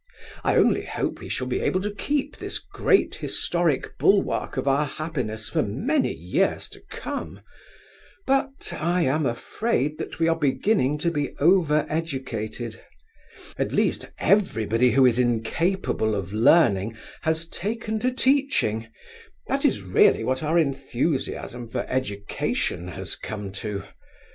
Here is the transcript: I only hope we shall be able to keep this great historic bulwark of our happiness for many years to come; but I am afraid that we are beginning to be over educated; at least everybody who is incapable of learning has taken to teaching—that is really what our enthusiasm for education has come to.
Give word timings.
I 0.43 0.55
only 0.55 0.85
hope 0.85 1.19
we 1.19 1.29
shall 1.29 1.45
be 1.45 1.59
able 1.59 1.79
to 1.81 1.93
keep 1.93 2.35
this 2.35 2.57
great 2.57 3.13
historic 3.13 3.99
bulwark 3.99 4.57
of 4.57 4.67
our 4.67 4.87
happiness 4.87 5.47
for 5.47 5.61
many 5.61 6.11
years 6.11 6.67
to 6.69 6.81
come; 6.89 7.41
but 8.25 8.73
I 8.75 9.03
am 9.03 9.27
afraid 9.27 9.99
that 9.99 10.17
we 10.17 10.27
are 10.27 10.35
beginning 10.35 10.97
to 11.05 11.11
be 11.11 11.35
over 11.37 11.85
educated; 11.87 12.81
at 13.59 13.73
least 13.73 14.09
everybody 14.17 14.89
who 14.89 15.05
is 15.05 15.19
incapable 15.19 16.15
of 16.15 16.33
learning 16.33 16.97
has 17.21 17.47
taken 17.47 17.99
to 17.99 18.11
teaching—that 18.11 19.63
is 19.63 19.83
really 19.83 20.23
what 20.23 20.41
our 20.41 20.57
enthusiasm 20.57 21.69
for 21.69 21.85
education 21.87 22.87
has 22.87 23.15
come 23.15 23.51
to. 23.61 23.83